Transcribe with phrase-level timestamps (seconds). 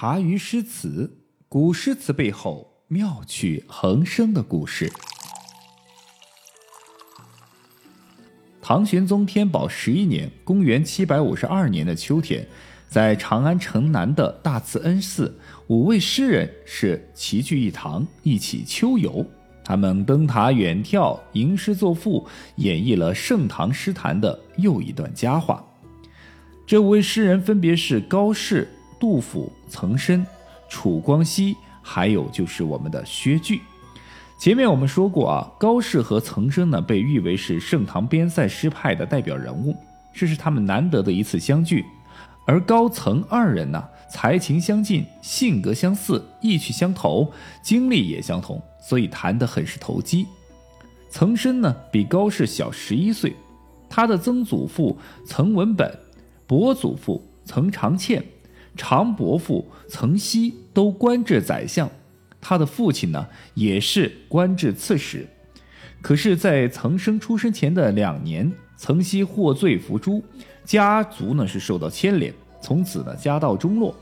[0.00, 1.10] 茶余诗词，
[1.48, 4.88] 古诗词背后妙趣横生的故事。
[8.62, 12.46] 唐玄宗天宝十一年（公元七百五十二年）的秋天，
[12.86, 19.26] 在长安城南的大慈恩寺，五位诗人是齐聚一堂，一起秋游。
[19.64, 22.24] 他们登塔远眺，吟诗作赋，
[22.54, 25.66] 演绎了盛唐诗坛的又一段佳话。
[26.64, 28.68] 这五位诗人分别是高适。
[28.98, 30.26] 杜甫、岑参、
[30.68, 33.60] 楚光熙，还有就是我们的薛据。
[34.38, 39.76] 前面我们说过啊，高适和岑参呢被誉为是盛唐边塞诗派的代表人物，
[40.14, 41.84] 这是他们难得的一次相聚。
[42.46, 47.30] 而高岑二人呢，才情相近，性格相似，意趣相投，
[47.62, 50.26] 经历也相同，所以谈得很是投机。
[51.10, 53.34] 岑参呢比高适小十一岁，
[53.88, 54.96] 他的曾祖父
[55.26, 55.92] 岑文本，
[56.46, 58.24] 伯祖父岑长倩。
[58.78, 61.90] 常伯父曾熙都官至宰相，
[62.40, 65.26] 他的父亲呢也是官至刺史。
[66.00, 70.22] 可是，在曾生出生前的两年，曾熙获罪伏诛，
[70.64, 73.92] 家族呢是受到牵连，从此呢家道中落。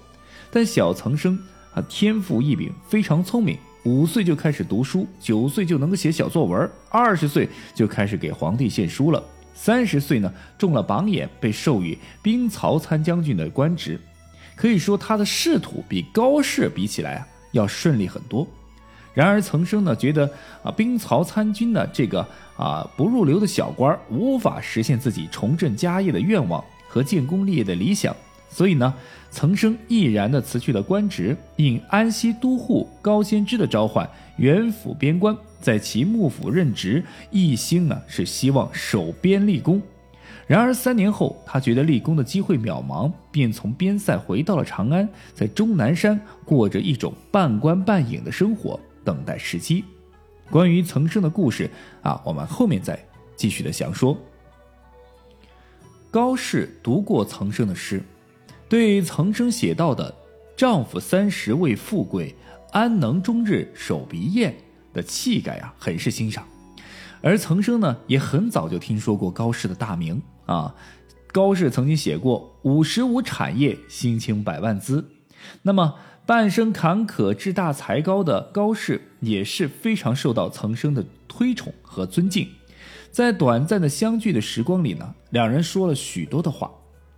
[0.51, 1.39] 但小曾生
[1.73, 9.25] 啊天赋异禀，非常聪明，五岁就开始读书，九岁就能够写小作文，二十岁就开始给皇帝献书了，
[9.55, 13.99] 三十岁呢中了榜眼，被授予兵曹参将军的官职。
[14.57, 18.45] 可以说他的仕途比高适比起来啊要顺利很多。
[19.15, 20.29] 然而岑参呢觉得
[20.63, 22.27] 啊兵曹参军呢这个
[22.57, 28.15] 啊不入流的小官无法实现自己重振家业的愿望和建功立业的理想，
[28.51, 28.93] 所以呢
[29.31, 39.81] 岑参毅然的辞去了官职，应安西都护高仙芝的召唤，远赴边关，在其幕府任职，一心呢是希望守边立功。
[40.47, 49.85] 然而三年后，他觉得立功的机会渺茫，便从边塞回到了长安，在终南山过着一种半官半隐的生活，等待时机。
[50.49, 51.69] 关于岑参的故事
[52.03, 52.97] 啊，我们后面再
[53.35, 54.17] 继续的详说。
[56.13, 58.01] 高适读过岑参的诗，
[58.69, 60.15] 对岑参写到的
[60.57, 62.33] “丈夫三十为富贵，
[62.71, 64.55] 安能终日守鼻砚”
[64.95, 66.47] 的气概啊，很是欣赏。
[67.21, 70.23] 而岑参呢，也很早就听说过高适的大名。
[70.47, 70.75] 啊，
[71.33, 75.05] 高适曾经写过“五十五产业，心情百万资”。
[75.63, 82.49] 那么，半生坎坷志大才高的高适也是非常受到岑参的推崇和尊敬。
[83.11, 86.71] 在短暂的相聚的时光里呢，两人说了许多的话。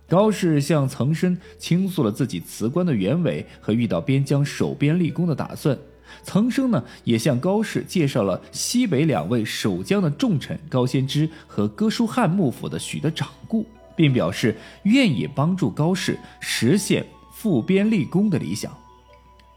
[0.07, 5.77] 高适向岑参倾诉了自己辞官的原委和遇到边疆守边立功的打算。
[6.23, 13.65] 岑参呢，也向高适介绍了西北两位守疆的重臣高仙芝和哥舒翰幕府的许多掌故，
[13.95, 18.71] 并表示愿意帮助高适实现复边立功的理想。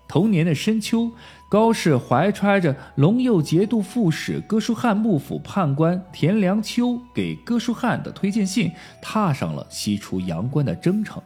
[0.08, 1.10] 同年的深秋，
[1.48, 8.70] 高适怀揣着龙右节度副使哥舒翰幕府判官田良秋给哥舒翰的推荐信，
[9.00, 11.22] 踏上了西出阳关的征程。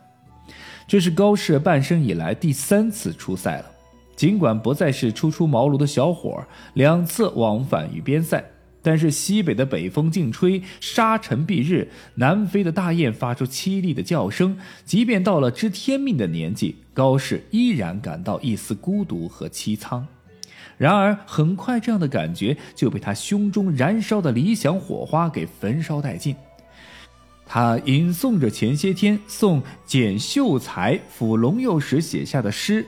[0.86, 3.66] 这是高适半生以来第三次出塞了。
[4.16, 8.42] 尽管不再是初出茅庐的小伙儿，两次往返于边塞，
[8.80, 14.56] 但是西北的北风劲吹，沙尘蔽日，南飞的大雁发出凄厉的叫声。
[14.86, 20.06] 即便到了知天命的年纪，高适依然感到一丝孤独和凄苍。
[20.78, 26.34] 然而，很快这样的感觉就被他胸中燃烧的理想火花给焚烧殆尽。
[27.46, 32.84] 他吟诵着前些天送简秀才抚龙佑时写下的诗。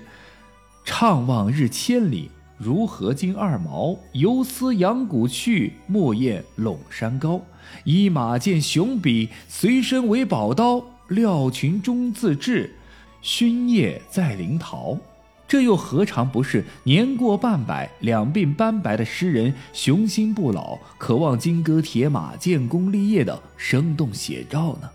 [0.88, 3.94] 怅望日千里，如何经二毛？
[4.12, 7.42] 游丝阳谷去，莫厌陇山高。
[7.84, 10.82] 一马见雄笔，随身为宝刀。
[11.08, 12.74] 料群中自治，
[13.20, 14.98] 勋业在临洮。
[15.46, 24.90] 这又何尝不是年过半百、两鬓斑白的诗人雄心不老、渴望金戈铁马、建功立业的生动写照呢？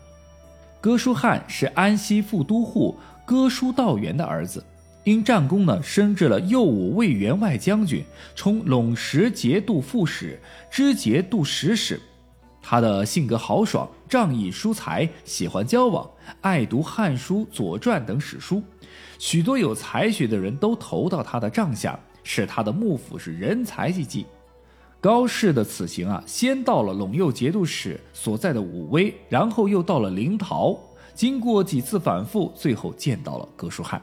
[0.80, 4.62] 哥舒翰是安西副都护哥舒道元的儿子。
[5.04, 8.02] 因战功呢，升至了右武卫员外将军，
[8.34, 10.40] 充陇石节度副使、
[10.70, 12.00] 知节度使使。
[12.62, 16.10] 他的性格豪爽，仗义疏财，喜欢交往，
[16.40, 18.62] 爱读《汉书》《左传》等史书。
[19.18, 24.24] 许多有才学的人都投到他的帐下，使他的幕府是人才济济。
[25.02, 30.74] 高适的此行啊，先到了陇右节度使所在的武威，然后又到了临洮。
[31.14, 34.00] 经过几次反复，最后见到了哥舒翰。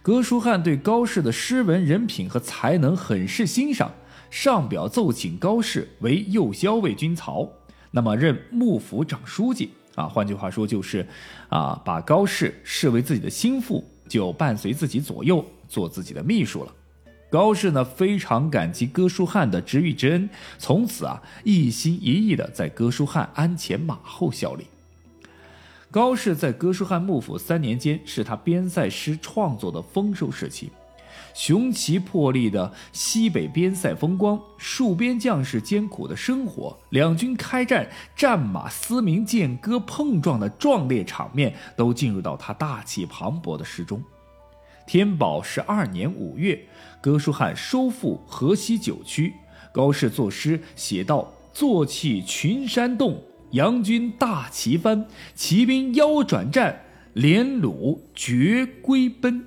[0.00, 3.92] 哥舒翰对高适的诗文、人品和才能很是欣赏，
[4.30, 7.46] 上表奏请高适为右骁卫军曹，
[7.90, 10.04] 那么任幕府长书记啊。
[10.04, 11.06] 换句话说，就是
[11.50, 16.72] 啊，把高适视为自己的心腹，就伴随自己左右，做自己的秘书了。
[17.30, 24.64] 高适呢非常感激哥舒翰的知遇之恩，从此啊一心一意的在哥舒翰鞍前马后效力。
[25.90, 30.70] 高适在哥舒翰幕府三年间，是他边塞诗创作的丰收时期。
[31.32, 44.02] 雄奇魄力的西北边塞风光，戍边将士艰苦的生活，两军开战，战马嘶鸣，剑戈碰撞的壮烈场面，都进入到他大气磅礴的诗中。
[44.86, 46.66] 天宝十二年五月，
[47.00, 49.32] 哥舒翰收复河西九曲，
[49.72, 53.22] 高适作诗写道：“坐骑群山动。”
[53.52, 56.84] 杨军大旗翻，骑兵腰转战，
[57.14, 59.42] 连虏绝归奔。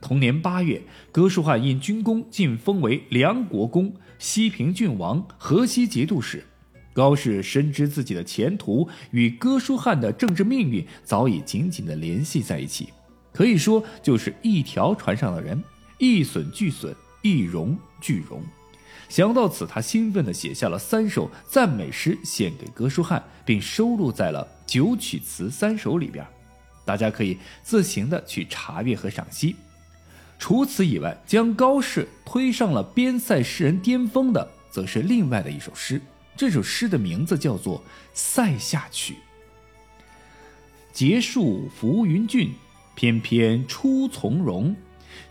[0.00, 0.80] 同年八月，
[1.10, 6.44] 哥舒翰因军功，晋封为梁国公、西平郡王、河西节度使。
[6.92, 12.88] 高适深知自己的前途与哥舒翰的政治命运早已紧紧地联系在一起，
[13.32, 15.62] 可以说就是一条船上的人，
[15.98, 18.42] 一损俱损，一荣俱荣。
[19.10, 26.24] 想到此，他兴奋地写下了三首赞美诗，献给哥舒翰，并收录在了《九曲词三首》里边。
[26.84, 29.56] 大家可以自行的去查阅和赏析。
[30.38, 36.00] 除此以外，将高适推上了边塞诗人巅峰的，则是另外的一首诗。
[36.36, 37.78] 这首诗的名字叫做
[38.14, 39.14] 《塞下曲》。
[40.92, 42.52] 结束浮云峻，
[42.94, 44.74] 翩翩出从容。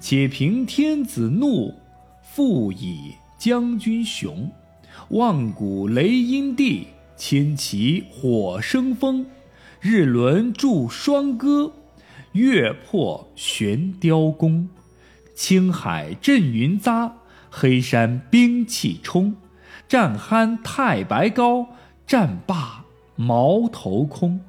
[0.02, 1.74] 且凭天子怒，
[2.22, 3.14] 复以。
[3.40, 4.52] 将军雄，
[5.12, 9.26] 万古雷音地，千骑火生风。
[9.80, 11.72] 日轮著双歌，
[12.34, 14.68] 月破悬雕弓。
[15.34, 17.14] 青海阵云扎，
[17.50, 19.34] 黑山兵气冲。
[19.88, 21.66] 战酣太白高，
[22.06, 22.84] 战罢
[23.16, 24.42] 矛头空。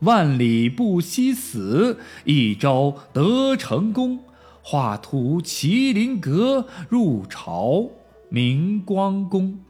[0.00, 4.20] 万里不惜死，一朝得成功。
[4.60, 7.88] 画图麒麟阁，入朝。
[8.28, 9.60] 明光宫，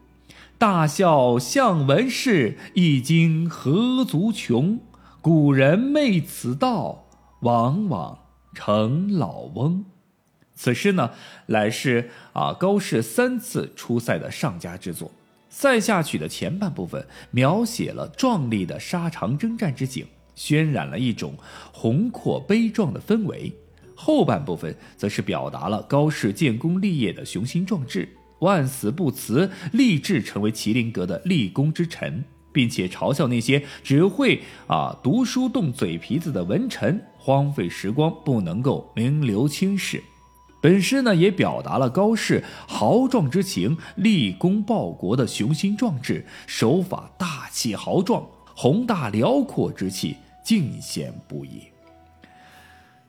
[0.57, 4.81] 大笑向文士，一经何足穷？
[5.21, 7.07] 古人昧此道，
[7.41, 8.19] 往往
[8.55, 9.85] 成老翁。
[10.55, 11.11] 此诗呢，
[11.47, 15.09] 乃是啊高适三次出塞的上佳之作。
[15.51, 21.35] 《塞下曲》的前半部分描写了壮丽的沙场征战之景，渲染了一种
[21.73, 23.53] 宏阔悲壮的氛围；
[23.95, 28.09] 后半部分则是表达了高适建功立业的雄心壮志。
[28.41, 40.03] 万死不辞，立志成为麒麟阁的立功之臣，并且嘲笑那些只会啊读书动嘴皮子的文臣，荒废时光，不能够名留青史。
[40.61, 51.76] 本诗呢，也表达了高适豪壮之情、立功报国的雄心壮志，手法大气豪壮、宏大辽阔之气，尽显不已。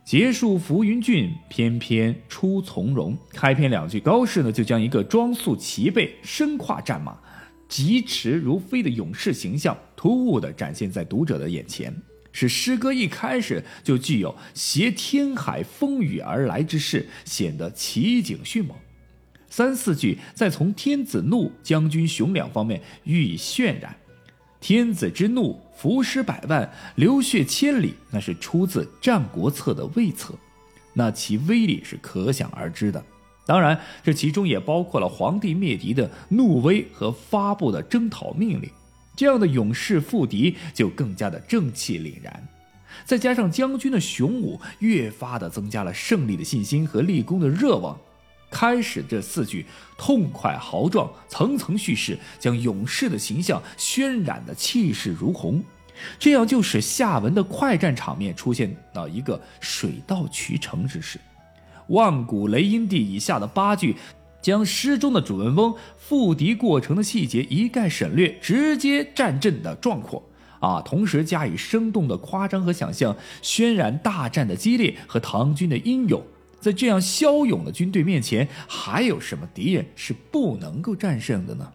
[0.07, 3.17] 结束浮云峻，翩翩出从容。
[3.33, 7.19] 开篇两句，高适呢就将一个装束齐备、身跨战马、
[7.67, 11.93] 疾驰如飞的勇士形象突兀地展现在读者的眼前，
[12.31, 18.77] 使诗歌一开始就具有携天海风雨而来之势，显得奇景迅猛。
[19.49, 23.93] 三四句再从天子怒、将军雄两方面予以渲染。
[24.59, 30.33] 天子之怒，伏尸百万，流血千里，那是出自《战国策》的魏策，
[30.93, 33.03] 那其威力是可想而知的。
[33.45, 38.69] 当然，这其中也包括了皇帝灭敌的怒威和发布的征讨命令，
[39.15, 42.47] 这样的勇士赴敌就更加的正气凛然。
[43.05, 47.97] 再加上将军的雄武，越发的增加了胜利的信心和立功的热望。
[48.49, 49.65] 开始这四句
[49.97, 55.61] 痛快豪壮，层层叙事，将勇士的形象渲染的气势如虹，
[56.17, 61.19] 这样就使下文的快战场面出现到一个水到渠成之势。
[61.89, 63.95] 万古雷音地以下的八句，
[64.41, 70.23] 将诗中的主人翁赴敌过程的细节一概省略，直接战阵的壮阔
[70.59, 76.21] 啊，同时加以生动的夸张和想象，渲染大战的激烈和唐军的英勇。
[76.59, 81.71] 在这样骁勇的军队面前，还有什么敌人是不能够战胜的呢？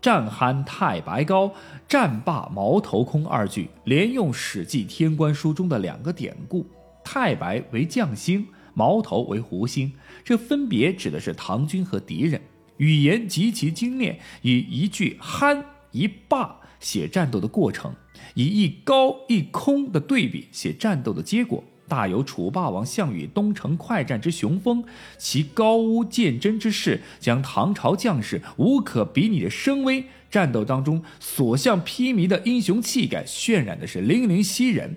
[0.00, 1.52] 战酣太白高，
[1.86, 6.66] 战罢矛头空二句连用《史记·天官书》中的两个典故，
[7.04, 9.92] 太白为将星，矛头为胡星，
[10.24, 12.40] 这分别指的是唐军和敌人。
[12.78, 17.94] 语言极其精炼，以一句酣一罢写战斗的过程，
[18.32, 21.62] 以一高一空的对比写战斗的结果。
[21.90, 24.84] 大有楚霸王项羽东城快战之雄风，
[25.18, 34.96] 其高屋建瓴之势，将唐朝将士无可比拟的声威，战斗当中所向披靡的英雄气概渲染的是淋漓吸人。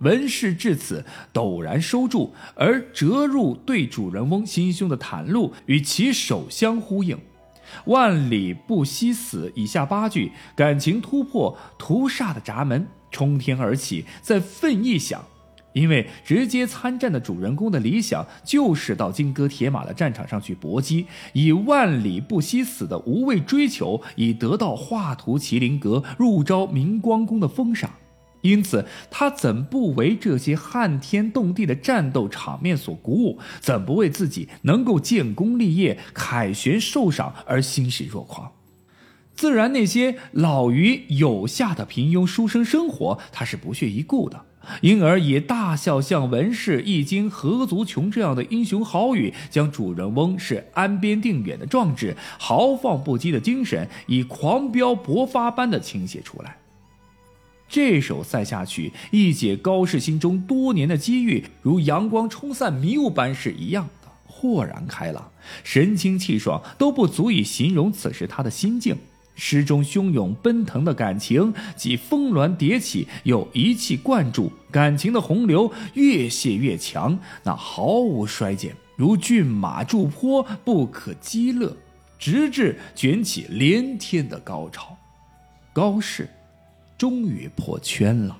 [0.00, 7.16] 文氏至此陡然收住，而折入对主人翁心胸的袒露与其手相呼应。
[7.84, 15.24] 万里不惜死以下八句感情突破屠杀的闸门，冲天而起，在奋意想。
[15.72, 27.90] 因为直接参战的主人公的理想就是到金戈铁马的战场上去搏击，以万里不惜死的无畏追求，以得到画图麒麟阁、入招明光宫的封赏。
[28.42, 33.38] 因此，他怎不为这些撼天动地的战斗场面所鼓舞？
[33.60, 38.50] 怎不为自己能够建功立业、凯旋受赏而欣喜若狂？
[39.34, 44.44] 自然，那些老于有下的平庸书生生活，他是不屑一顾的。
[44.80, 56.56] 因而以大笑向文氏一经何足穷这样的英雄豪语，将主人翁是安边定远的壮志、豪放不羁的精神，以狂飙勃发般的倾泻出来。
[57.68, 65.30] 这首塞下曲一解高适心中多年的积郁，如阳光冲散迷雾般是一样的豁然开朗，
[65.64, 68.96] 神清气爽，都不足以形容此时他的心境。
[69.44, 81.76] 诗中汹涌奔腾的感情，既峰峦叠起，又一气灌注，感情的洪流越泻越强，那毫无衰减，如骏马驻坡，不可击勒，
[82.20, 84.96] 直至卷起连天的高潮。
[85.72, 86.28] 高适
[86.96, 88.38] 终于破圈了，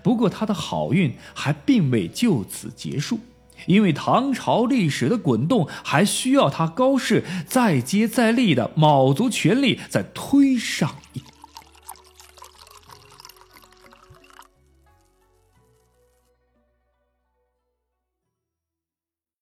[0.00, 3.18] 不过他的好运还并未就此结束。
[3.66, 10.96] 因为唐朝历史的滚动还需要他高适再接再厉的卯足全力再推上